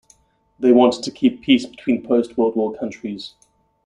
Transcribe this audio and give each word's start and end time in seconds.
They 0.57 0.71
wanted 0.71 1.03
to 1.03 1.11
keep 1.11 1.43
peace 1.43 1.67
between 1.67 2.01
post-world 2.01 2.55
war 2.55 2.75
countries. 2.75 3.35